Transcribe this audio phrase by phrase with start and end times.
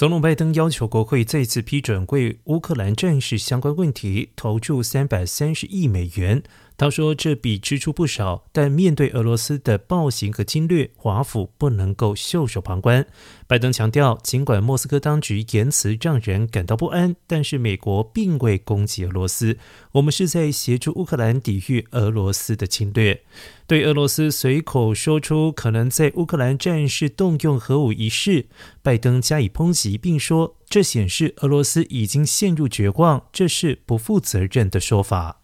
[0.00, 6.42] 总统拜登要求国会再次批准为乌克兰战事相关问题投注三百三十亿美元。
[6.80, 13.06] 他说：“这笔支出不少，但面对俄罗斯的暴行和侵略，华府不能够袖手旁观。”
[13.46, 19.58] 拜登强调，尽管莫斯科当局言辞让人感到不安，但是美国并未攻击俄罗斯，
[19.92, 23.20] 我们是在协助乌克兰抵御俄罗斯的侵略。
[23.66, 28.46] 对俄罗斯随口说出可能在乌克兰战事动用核武一事，
[28.80, 35.39] 拜登加以抨击，并说这显示俄罗斯已经陷入绝望，这是不负责任的说法。